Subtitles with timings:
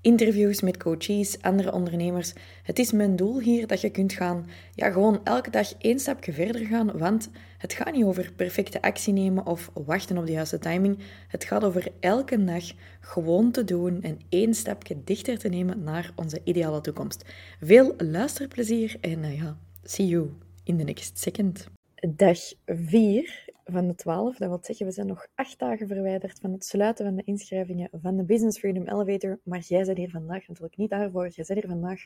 [0.00, 2.32] interviews met coaches, andere ondernemers.
[2.62, 6.32] Het is mijn doel hier dat je kunt gaan, ja, gewoon elke dag één stapje
[6.32, 10.58] verder gaan, want het gaat niet over perfecte actie nemen of wachten op de juiste
[10.58, 10.98] timing.
[11.28, 12.64] Het gaat over elke dag
[13.00, 17.24] gewoon te doen en één stapje dichter te nemen naar onze ideale toekomst.
[17.60, 20.30] Veel luisterplezier en uh, ja, see you
[20.64, 21.68] in the next second.
[22.16, 24.36] Dag 4 van de 12.
[24.36, 27.88] Dat wil zeggen, we zijn nog acht dagen verwijderd van het sluiten van de inschrijvingen
[27.92, 29.38] van de Business Freedom Elevator.
[29.42, 31.28] Maar jij bent hier vandaag natuurlijk niet daarvoor.
[31.28, 32.04] Jij bent hier vandaag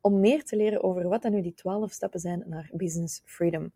[0.00, 3.72] om meer te leren over wat dan nu die 12 stappen zijn naar Business Freedom.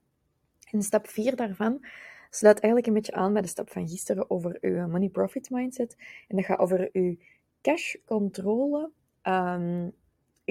[0.70, 1.84] En stap 4 daarvan
[2.30, 5.96] sluit eigenlijk een beetje aan bij de stap van gisteren over uw money profit mindset.
[6.28, 7.16] En dat gaat over uw
[7.60, 8.90] cash controle.
[9.22, 9.92] Um,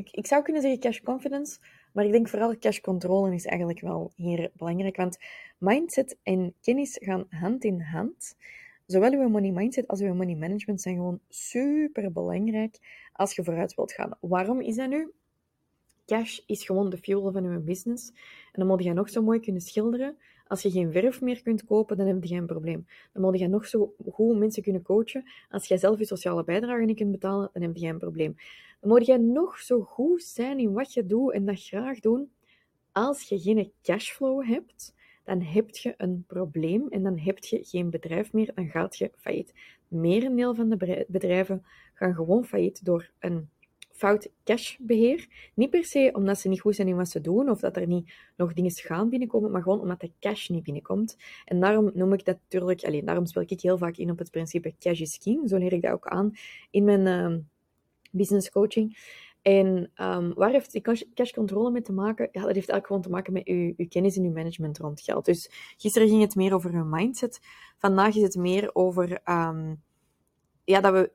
[0.01, 1.59] ik, ik zou kunnen zeggen cash confidence,
[1.93, 4.95] maar ik denk vooral cash controle is eigenlijk wel hier belangrijk.
[4.95, 5.17] Want
[5.57, 8.35] mindset en kennis gaan hand in hand.
[8.85, 12.79] Zowel uw money mindset als uw money management zijn gewoon super belangrijk
[13.13, 14.17] als je vooruit wilt gaan.
[14.19, 15.11] Waarom is dat nu?
[16.05, 18.09] Cash is gewoon de fuel van uw business.
[18.51, 20.17] En dan moet je nog zo mooi kunnen schilderen.
[20.51, 22.85] Als je geen verf meer kunt kopen, dan heb je geen probleem.
[23.13, 25.23] Dan moet je nog zo goed mensen kunnen coachen.
[25.49, 28.35] Als jij zelf je sociale bijdrage niet kunt betalen, dan heb je geen probleem.
[28.79, 32.31] Dan moet jij nog zo goed zijn in wat je doet en dat graag doen.
[32.91, 34.93] Als je geen cashflow hebt,
[35.23, 39.11] dan heb je een probleem en dan heb je geen bedrijf meer, dan gaat je
[39.15, 39.53] failliet.
[39.87, 43.49] Merendeel van de bedrijven gaan gewoon failliet door een
[44.01, 45.27] fout cashbeheer.
[45.53, 47.87] Niet per se omdat ze niet goed zijn in wat ze doen of dat er
[47.87, 51.17] niet nog dingen gaan binnenkomen, maar gewoon omdat de cash niet binnenkomt.
[51.45, 54.31] En daarom noem ik dat natuurlijk, alleen daarom speel ik heel vaak in op het
[54.31, 55.49] principe cash is king.
[55.49, 56.31] Zo leer ik dat ook aan
[56.71, 57.37] in mijn uh,
[58.11, 58.97] business coaching.
[59.41, 60.81] En um, waar heeft die
[61.13, 62.29] cash controle mee te maken?
[62.31, 65.25] Ja, dat heeft eigenlijk gewoon te maken met uw, kennis en uw management rond geld.
[65.25, 67.39] Dus gisteren ging het meer over uw mindset.
[67.77, 69.81] Vandaag is het meer over um,
[70.63, 71.11] ja, dat we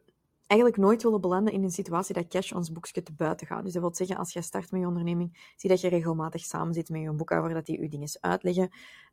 [0.46, 3.64] eigenlijk nooit willen belanden in een situatie dat cash ons boekje te buiten gaat.
[3.64, 6.74] Dus dat wil zeggen, als jij start met je onderneming, zie dat je regelmatig samen
[6.74, 8.70] zit met je boekhouder, dat die je dingen uitleggen.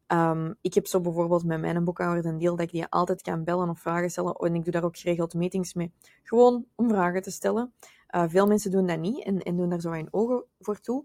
[0.08, 3.44] Um, ik heb zo bijvoorbeeld met mijn boekhouder een deal dat ik die altijd kan
[3.44, 4.36] bellen of vragen stellen.
[4.36, 5.92] En ik doe daar ook geregeld meetings mee,
[6.24, 7.74] gewoon om vragen te stellen.
[8.16, 11.04] Uh, veel mensen doen dat niet en, en doen daar zo een ogen voor toe.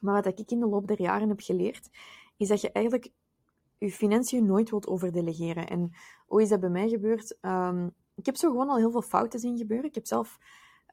[0.00, 1.90] Maar wat ik in de loop der jaren heb geleerd,
[2.36, 3.10] is dat je eigenlijk
[3.78, 5.68] je financiën nooit wilt overdelegeren.
[5.68, 5.92] En
[6.26, 7.38] hoe is dat bij mij gebeurd?
[7.40, 9.88] Um, ik heb zo gewoon al heel veel fouten zien gebeuren.
[9.88, 10.38] Ik heb zelf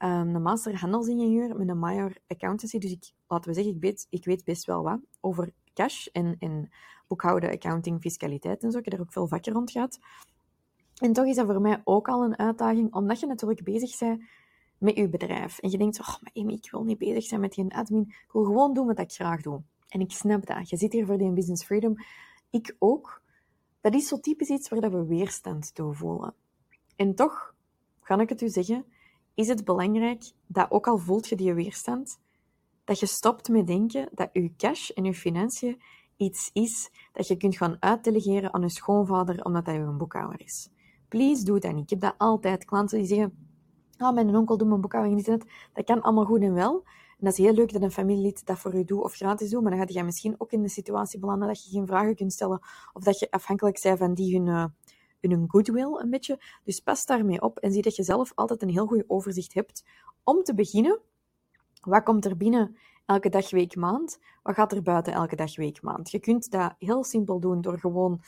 [0.03, 2.77] um, een master handelsingenieur met een major accountancy.
[2.77, 6.35] Dus ik, laten we zeggen, ik weet, ik weet best wel wat over cash en,
[6.39, 6.69] en
[7.07, 8.77] boekhouden, accounting, fiscaliteit en zo.
[8.77, 9.99] Ik heb er ook veel vakken rond gehad.
[10.97, 14.23] En toch is dat voor mij ook al een uitdaging, omdat je natuurlijk bezig bent
[14.77, 15.59] met je bedrijf.
[15.59, 18.05] En je denkt, oh, maar Amy, ik wil niet bezig zijn met geen admin.
[18.07, 19.61] Ik wil gewoon doen wat ik graag doe.
[19.88, 20.69] En ik snap dat.
[20.69, 21.95] Je zit hier voor die business freedom.
[22.49, 23.21] Ik ook.
[23.81, 26.33] Dat is zo typisch iets waar we weerstand toe voelen.
[26.97, 27.53] En toch,
[28.03, 28.85] kan ik het u zeggen,
[29.33, 32.19] is het belangrijk dat ook al voelt je die weerstand,
[32.83, 35.81] dat je stopt met denken dat je cash en je financiën
[36.17, 40.69] iets is dat je kunt gaan uitdelegeren aan je schoonvader omdat hij een boekhouder is.
[41.07, 41.83] Please, doe dat niet.
[41.83, 42.65] Ik heb dat altijd.
[42.65, 43.47] Klanten die zeggen,
[43.97, 45.45] ah, mijn onkel doet mijn boekhouding niet.
[45.73, 46.83] Dat kan allemaal goed en wel.
[46.85, 49.61] En dat is heel leuk dat een familielid dat voor u doet of gratis doet,
[49.61, 52.33] maar dan ga je misschien ook in de situatie belanden dat je geen vragen kunt
[52.33, 52.59] stellen
[52.93, 54.73] of dat je afhankelijk bent van die hun,
[55.22, 56.39] uh, hun goodwill een beetje.
[56.63, 59.83] Dus pas daarmee op en zie dat je zelf altijd een heel goed overzicht hebt.
[60.23, 61.00] Om te beginnen,
[61.81, 64.19] wat komt er binnen elke dag, week, maand?
[64.44, 66.11] Wat gaat er buiten elke dag, week, maand?
[66.11, 68.22] Je kunt dat heel simpel doen door gewoon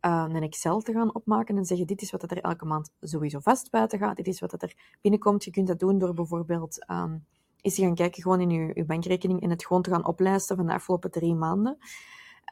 [0.00, 3.38] uh, een Excel te gaan opmaken en zeggen dit is wat er elke maand sowieso
[3.38, 5.44] vast buiten gaat, dit is wat er binnenkomt.
[5.44, 7.24] Je kunt dat doen door bijvoorbeeld um,
[7.60, 10.56] eens te gaan kijken gewoon in je, je, bankrekening en het gewoon te gaan oplijsten
[10.56, 11.78] van de afgelopen drie maanden.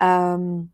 [0.03, 0.73] Um,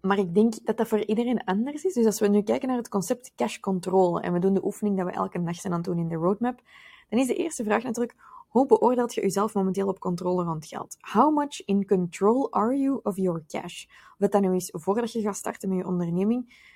[0.00, 1.94] maar ik denk dat dat voor iedereen anders is.
[1.94, 4.96] Dus als we nu kijken naar het concept cash control en we doen de oefening
[4.96, 6.62] dat we elke nacht zijn aan het doen in de roadmap,
[7.08, 8.16] dan is de eerste vraag natuurlijk,
[8.48, 10.96] hoe beoordeelt je jezelf momenteel op controle rond geld?
[11.00, 13.84] How much in control are you of your cash?
[14.18, 16.66] Of dat nu is voordat je gaat starten met je onderneming.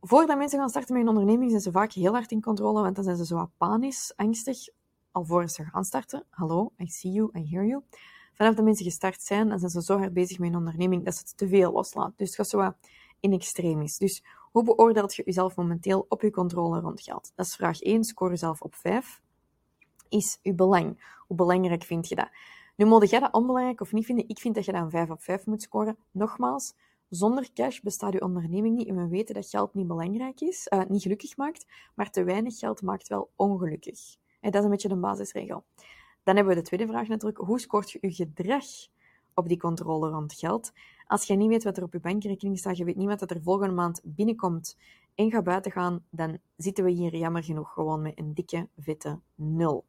[0.00, 2.94] Voordat mensen gaan starten met een onderneming zijn ze vaak heel hard in controle, want
[2.94, 4.58] dan zijn ze zo panisch, angstig,
[5.10, 6.24] alvorens ze gaan starten.
[6.30, 7.82] Hallo, I see you, I hear you
[8.40, 11.14] vanaf de mensen gestart zijn, dan zijn ze zo hard bezig met een onderneming dat
[11.14, 12.12] ze het te veel loslaat.
[12.16, 12.72] Dus het gaat zo
[13.20, 13.98] in extremis.
[13.98, 17.32] Dus hoe beoordeelt je jezelf momenteel op je controle rond geld?
[17.34, 18.04] Dat is vraag 1.
[18.04, 19.20] Score jezelf op 5.
[20.08, 21.14] Is je belang?
[21.26, 22.28] Hoe belangrijk vind je dat?
[22.76, 24.28] Nu, moet jij dat onbelangrijk of niet vinden?
[24.28, 25.96] Ik vind dat je dan 5 op 5 moet scoren.
[26.10, 26.74] Nogmaals,
[27.08, 30.82] Zonder cash bestaat uw onderneming niet en we weten dat geld niet belangrijk is, uh,
[30.88, 34.00] niet gelukkig maakt, maar te weinig geld maakt wel ongelukkig.
[34.40, 35.64] En dat is een beetje de basisregel.
[36.30, 37.38] Dan hebben we de tweede vraag natuurlijk.
[37.38, 38.64] Hoe scoort je je gedrag
[39.34, 40.72] op die controle rond geld?
[41.06, 43.42] Als je niet weet wat er op je bankrekening staat, je weet niet wat er
[43.42, 44.78] volgende maand binnenkomt
[45.14, 49.18] en gaat buiten gaan, dan zitten we hier jammer genoeg gewoon met een dikke, vette
[49.34, 49.84] nul.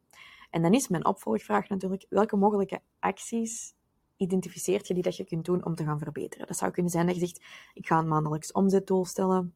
[0.50, 3.74] En dan is mijn opvolgvraag natuurlijk, welke mogelijke acties
[4.16, 6.46] identificeert je die dat je kunt doen om te gaan verbeteren?
[6.46, 7.42] Dat zou kunnen zijn dat je zegt,
[7.74, 9.54] ik ga een maandelijks omzetdoel stellen,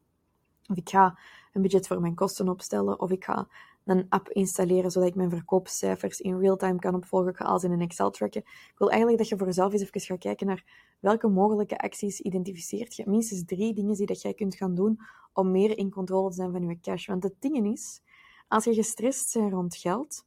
[0.67, 1.19] of ik ga
[1.53, 3.47] een budget voor mijn kosten opstellen, of ik ga
[3.89, 7.29] een app installeren zodat ik mijn verkoopcijfers in real-time kan opvolgen.
[7.29, 8.41] Ik ga alles in een Excel tracken.
[8.41, 10.63] Ik wil eigenlijk dat je voor jezelf eens even gaat kijken naar
[10.99, 13.03] welke mogelijke acties identificeert je.
[13.07, 14.99] Minstens drie dingen die dat jij kunt gaan doen
[15.33, 17.07] om meer in controle te zijn van je cash.
[17.07, 18.01] Want het ding is,
[18.47, 20.25] als je gestrest bent rond geld,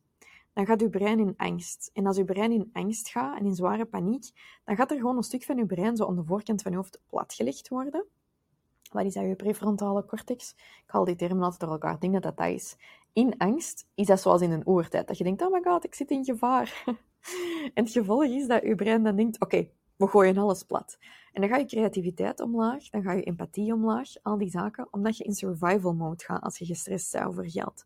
[0.53, 1.91] dan gaat je brein in angst.
[1.93, 4.31] En als je brein in angst gaat en in zware paniek,
[4.65, 6.77] dan gaat er gewoon een stuk van je brein zo aan de voorkant van je
[6.77, 8.07] hoofd platgelegd worden.
[8.91, 10.55] Wat is dat, je prefrontale cortex?
[10.57, 11.95] Ik haal die termen altijd door elkaar.
[11.95, 12.77] Ik denk dat dat dat is.
[13.13, 15.09] In angst is dat zoals in een oertijd.
[15.09, 16.83] Dat je denkt, oh my god, ik zit in gevaar.
[17.75, 20.99] en het gevolg is dat je brein dan denkt, oké, we gooien alles plat.
[21.33, 25.17] En dan ga je creativiteit omlaag, dan ga je empathie omlaag, al die zaken, omdat
[25.17, 27.85] je in survival mode gaat als je gestrest bent over geld.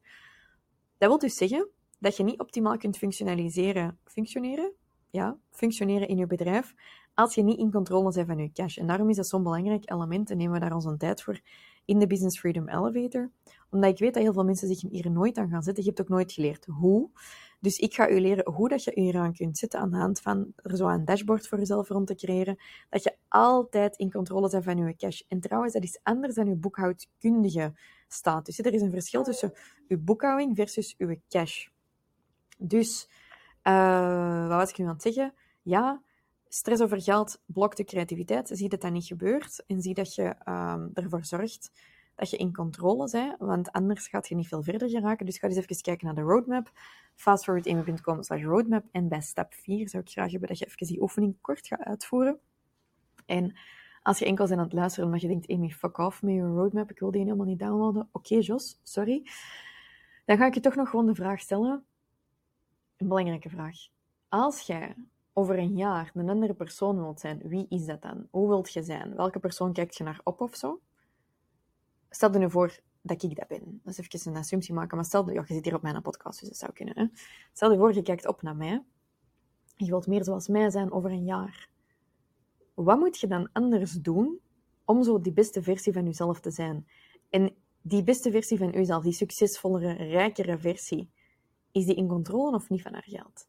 [0.99, 1.69] Dat wil dus zeggen
[1.99, 4.73] dat je niet optimaal kunt functionaliseren, functioneren,
[5.11, 6.75] ja, functioneren in je bedrijf,
[7.15, 8.79] als je niet in controle bent van je cash.
[8.79, 11.41] En daarom is dat zo'n belangrijk element en nemen we daar onze tijd voor
[11.85, 13.31] in de Business Freedom Elevator.
[13.71, 15.83] Omdat ik weet dat heel veel mensen zich hier nooit aan gaan zetten.
[15.83, 17.11] Je hebt ook nooit geleerd hoe.
[17.61, 20.21] Dus ik ga u leren hoe dat je je eraan kunt zetten aan de hand
[20.21, 22.59] van er zo een dashboard voor jezelf rond te creëren.
[22.91, 25.21] Dat je altijd in controle bent van je cash.
[25.29, 27.73] En trouwens, dat is anders dan je boekhoudkundige
[28.09, 28.59] status.
[28.59, 29.53] Er is een verschil tussen
[29.89, 31.67] je boekhouding versus je cash.
[32.59, 33.09] Dus,
[33.63, 35.35] uh, wat was ik nu aan het zeggen?
[35.63, 36.03] Ja,
[36.55, 38.51] stress over geld blokt de creativiteit.
[38.53, 41.71] Zie dat dat niet gebeurt en zie dat je um, ervoor zorgt
[42.15, 45.27] dat je in controle bent, want anders gaat je niet veel verder geraken.
[45.27, 46.71] Dus ga eens even kijken naar de roadmap.
[47.15, 48.85] fastforwardemcom slash roadmap.
[48.91, 51.81] En bij stap 4 zou ik graag hebben dat je even die oefening kort gaat
[51.81, 52.39] uitvoeren.
[53.27, 53.57] En
[54.03, 56.41] als je enkel bent aan het luisteren omdat je denkt, Amy, fuck off met je
[56.41, 58.09] roadmap, ik wil die helemaal niet downloaden.
[58.13, 59.27] Oké, Jos, sorry.
[60.25, 61.85] Dan ga ik je toch nog gewoon de vraag stellen.
[62.97, 63.77] Een belangrijke vraag.
[64.29, 64.95] Als jij
[65.37, 68.29] over een jaar een andere persoon wilt zijn, wie is dat dan?
[68.31, 69.17] Hoe wilt je zijn?
[69.17, 70.81] Welke persoon kijkt je naar op of zo?
[72.11, 73.81] Stel je nu voor dat ik dat ben.
[73.85, 76.41] Dat is even een assumptie maken, maar stel, ja, je zit hier op mijn podcast,
[76.41, 76.99] dus dat zou kunnen.
[76.99, 77.07] Hè?
[77.53, 78.85] Stel je voor, je kijkt op naar mij.
[79.77, 81.69] Je wilt meer zoals mij zijn over een jaar.
[82.75, 84.41] Wat moet je dan anders doen
[84.85, 86.87] om zo die beste versie van jezelf te zijn?
[87.31, 91.11] En die beste versie van jezelf, die succesvollere, rijkere versie,
[91.73, 93.47] is die in controle of niet van haar geld?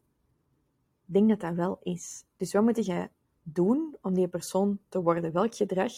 [1.06, 2.24] Denk dat dat wel is.
[2.36, 3.08] Dus wat moet je
[3.42, 5.32] doen om die persoon te worden?
[5.32, 5.92] Welk gedrag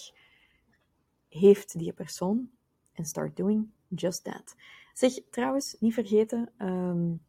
[1.29, 2.51] heeft die persoon?
[2.93, 4.57] En start doing just that.
[4.93, 7.23] Zeg, trouwens, niet vergeten, um,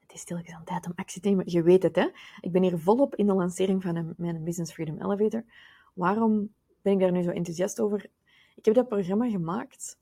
[0.00, 1.50] het is stilletjes aan tijd om actie te nemen.
[1.50, 2.08] Je weet het, hè?
[2.40, 5.44] Ik ben hier volop in de lancering van mijn Business Freedom Elevator.
[5.94, 6.52] Waarom
[6.82, 8.10] ben ik daar nu zo enthousiast over?
[8.54, 9.98] Ik heb dat programma gemaakt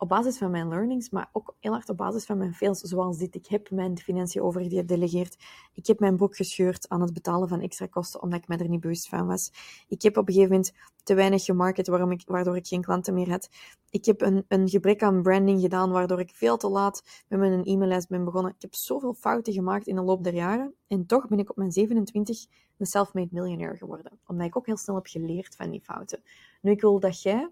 [0.00, 3.18] op basis van mijn learnings, maar ook heel hard op basis van mijn fails, zoals
[3.18, 3.34] dit.
[3.34, 5.36] Ik heb mijn financiën overgedelegeerd.
[5.74, 8.68] Ik heb mijn boek gescheurd aan het betalen van extra kosten, omdat ik me er
[8.68, 9.52] niet bewust van was.
[9.88, 13.30] Ik heb op een gegeven moment te weinig gemarket, ik, waardoor ik geen klanten meer
[13.30, 13.48] had.
[13.90, 17.64] Ik heb een, een gebrek aan branding gedaan, waardoor ik veel te laat met mijn
[17.64, 18.52] e-maillijst ben begonnen.
[18.52, 20.74] Ik heb zoveel fouten gemaakt in de loop der jaren.
[20.86, 22.46] En toch ben ik op mijn 27
[22.78, 24.18] een self-made millionaire geworden.
[24.26, 26.22] Omdat ik ook heel snel heb geleerd van die fouten.
[26.60, 27.50] Nu, ik wil dat jij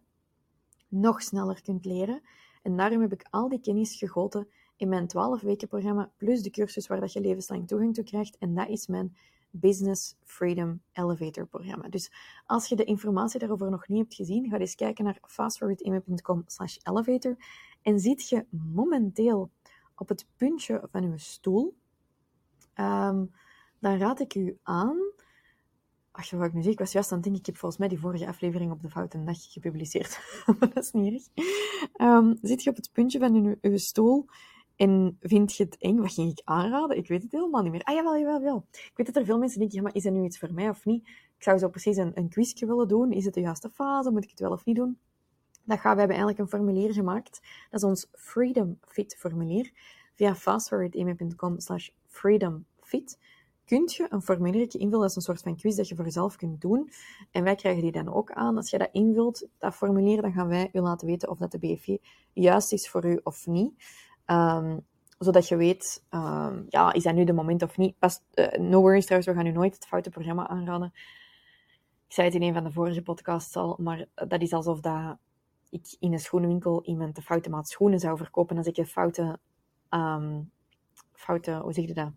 [0.89, 2.23] nog sneller kunt leren.
[2.63, 6.51] En daarom heb ik al die kennis gegoten in mijn 12 weken programma, plus de
[6.51, 8.39] cursus waar dat je levenslang toegang toe krijgt.
[8.39, 9.17] En dat is mijn
[9.51, 11.89] Business Freedom Elevator programma.
[11.89, 12.13] Dus
[12.47, 15.21] als je de informatie daarover nog niet hebt gezien, ga eens kijken naar
[16.47, 17.37] slash elevator
[17.83, 19.51] en ziet je momenteel
[19.95, 21.77] op het puntje van je stoel,
[22.75, 23.31] um,
[23.79, 25.08] dan raad ik u aan
[26.19, 28.27] Ach, wat zeg, ik was juist aan het denken, ik heb volgens mij die vorige
[28.27, 30.21] aflevering op de Foute Dag gepubliceerd.
[30.59, 31.31] maar dat is niet.
[32.01, 34.27] Um, zit je op het puntje van je, je stoel
[34.77, 35.97] en vind je het eng?
[35.97, 36.97] Wat ging ik aanraden?
[36.97, 37.83] Ik weet het helemaal niet meer.
[37.83, 38.67] Ah, jawel, jawel, jawel.
[38.71, 40.85] Ik weet dat er veel mensen denken, maar is dat nu iets voor mij of
[40.85, 41.07] niet?
[41.09, 43.13] Ik zou zo precies een, een quizje willen doen.
[43.13, 44.11] Is het de juiste fase?
[44.11, 44.99] Moet ik het wel of niet doen?
[45.65, 47.41] Dat gaan we hebben eigenlijk een formulier gemaakt.
[47.71, 49.71] Dat is ons Freedom Fit formulier.
[50.15, 53.19] Via fastforwardeme.com slash freedomfit
[53.69, 55.01] kun je een formuliertje invullen.
[55.01, 56.91] Dat is een soort van quiz dat je voor jezelf kunt doen.
[57.31, 58.57] En wij krijgen die dan ook aan.
[58.57, 61.59] Als je dat invult, dat formulier, dan gaan wij je laten weten of dat de
[61.59, 61.97] BFV
[62.33, 63.73] juist is voor u of niet.
[64.27, 64.87] Um,
[65.19, 67.99] zodat je weet, um, ja, is dat nu de moment of niet?
[67.99, 70.93] Pas, uh, no worries trouwens, we gaan u nooit het foute programma aanraden.
[72.07, 75.17] Ik zei het in een van de vorige podcasts al, maar dat is alsof dat
[75.71, 79.39] ik in een schoenenwinkel iemand de foute maat schoenen zou verkopen als ik een foute,
[79.91, 80.51] um,
[81.13, 82.11] foute hoe zeg je dat?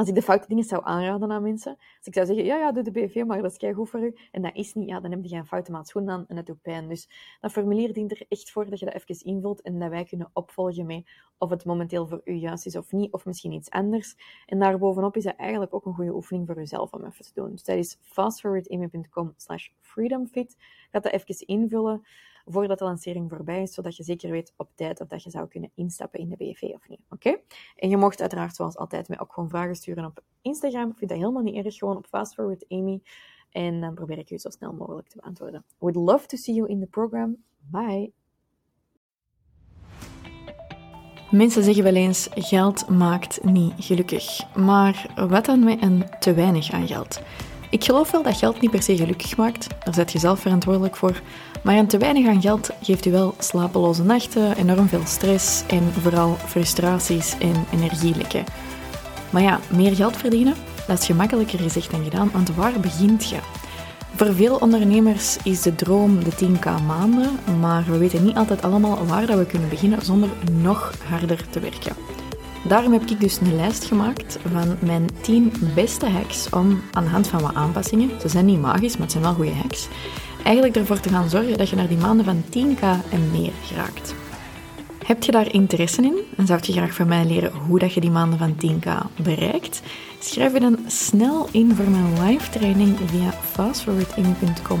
[0.00, 2.72] Als ik de foute dingen zou aanraden aan mensen, als ik zou zeggen, ja, ja,
[2.72, 5.10] doe de BV, maar dat is goed voor u, en dat is niet, ja, dan
[5.10, 6.88] heb je een foute maat schoen aan en dat doet pijn.
[6.88, 7.08] Dus
[7.40, 10.30] dat formulier dient er echt voor dat je dat even invult en dat wij kunnen
[10.32, 11.06] opvolgen mee
[11.38, 14.16] of het momenteel voor u juist is of niet, of misschien iets anders.
[14.46, 17.50] En daarbovenop is dat eigenlijk ook een goede oefening voor uzelf om even te doen.
[17.50, 20.56] Dus dat is fastforwardamy.com slash freedomfit.
[20.90, 22.02] Ga dat even invullen
[22.52, 25.48] voordat de lancering voorbij is, zodat je zeker weet op tijd of dat je zou
[25.48, 27.00] kunnen instappen in de BV of niet.
[27.10, 27.36] Oké?
[27.76, 30.90] En je mocht uiteraard zoals altijd mij ook gewoon vragen sturen op Instagram.
[30.90, 32.38] Ik vind dat helemaal niet erg, gewoon op Fast
[32.68, 33.02] Amy.
[33.50, 35.64] En dan probeer ik je zo snel mogelijk te beantwoorden.
[35.78, 37.36] Would love to see you in the program.
[37.58, 38.12] Bye!
[41.30, 44.54] Mensen zeggen wel eens: geld maakt niet gelukkig.
[44.54, 47.20] Maar wat dan met een te weinig aan geld?
[47.70, 49.66] Ik geloof wel dat geld niet per se gelukkig maakt.
[49.84, 51.20] Daar zet je zelf verantwoordelijk voor.
[51.62, 55.92] Maar een te weinig aan geld geeft u wel slapeloze nachten, enorm veel stress en
[56.00, 58.44] vooral frustraties en energielekken.
[59.30, 60.54] Maar ja, meer geld verdienen,
[60.86, 63.38] dat is gemakkelijker gezegd dan gedaan, want waar begint je?
[64.14, 69.06] Voor veel ondernemers is de droom de 10k maanden, maar we weten niet altijd allemaal
[69.06, 71.96] waar dat we kunnen beginnen zonder nog harder te werken.
[72.62, 77.10] Daarom heb ik dus een lijst gemaakt van mijn 10 beste hacks om aan de
[77.10, 79.88] hand van wat aanpassingen, ze zijn niet magisch, maar het zijn wel goede hacks,
[80.44, 84.14] eigenlijk ervoor te gaan zorgen dat je naar die maanden van 10k en meer geraakt.
[85.06, 88.00] Heb je daar interesse in en zou je graag van mij leren hoe dat je
[88.00, 89.82] die maanden van 10k bereikt?
[90.18, 94.80] Schrijf je dan snel in voor mijn live training via fastforwarding.com